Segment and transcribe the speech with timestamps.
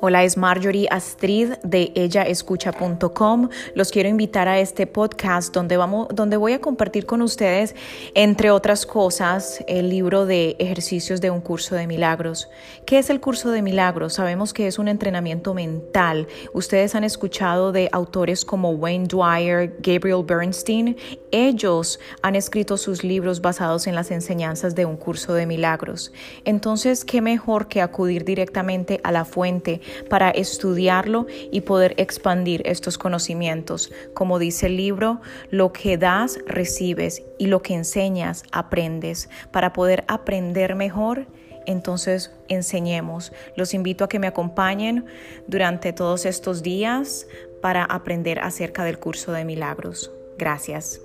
[0.00, 3.48] Hola, es Marjorie Astrid de ellaescucha.com.
[3.74, 7.74] Los quiero invitar a este podcast donde, vamos, donde voy a compartir con ustedes,
[8.14, 12.50] entre otras cosas, el libro de ejercicios de un curso de milagros.
[12.84, 14.14] ¿Qué es el curso de milagros?
[14.14, 16.26] Sabemos que es un entrenamiento mental.
[16.52, 20.96] Ustedes han escuchado de autores como Wayne Dwyer, Gabriel Bernstein.
[21.30, 26.12] Ellos han escrito sus libros basados en las enseñanzas de un curso de milagros.
[26.44, 32.98] Entonces, ¿qué mejor que acudir directamente a la fuente para estudiarlo y poder expandir estos
[32.98, 33.92] conocimientos.
[34.14, 35.20] Como dice el libro,
[35.50, 39.28] lo que das, recibes y lo que enseñas, aprendes.
[39.50, 41.26] Para poder aprender mejor,
[41.66, 43.32] entonces enseñemos.
[43.56, 45.06] Los invito a que me acompañen
[45.46, 47.26] durante todos estos días
[47.60, 50.10] para aprender acerca del curso de milagros.
[50.36, 51.00] Gracias.